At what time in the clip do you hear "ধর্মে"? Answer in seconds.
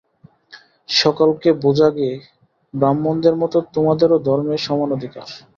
4.27-4.55